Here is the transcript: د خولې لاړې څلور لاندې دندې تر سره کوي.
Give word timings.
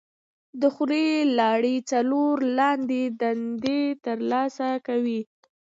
د 0.61 0.63
خولې 0.73 1.07
لاړې 1.39 1.75
څلور 1.91 2.35
لاندې 2.57 3.01
دندې 3.21 3.81
تر 4.05 4.19
سره 4.57 4.77
کوي. 4.87 5.21